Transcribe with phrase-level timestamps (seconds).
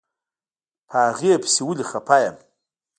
[0.87, 2.35] په هغې پسې ولې خپه يم.